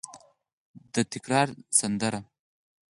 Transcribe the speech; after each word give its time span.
د 0.93 0.95
تکرار 1.11 1.47
سندره 1.79 2.19